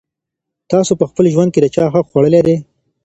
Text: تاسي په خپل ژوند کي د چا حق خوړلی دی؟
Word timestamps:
تاسي 0.69 0.93
په 0.99 1.05
خپل 1.09 1.25
ژوند 1.33 1.49
کي 1.53 1.59
د 1.61 1.67
چا 1.75 1.83
حق 1.93 2.05
خوړلی 2.11 2.41
دی؟ 2.47 2.55